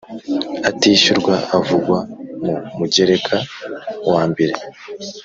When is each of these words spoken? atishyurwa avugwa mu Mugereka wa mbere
atishyurwa 0.69 1.35
avugwa 1.57 1.99
mu 2.45 2.55
Mugereka 2.77 3.35
wa 4.11 4.21
mbere 4.29 4.55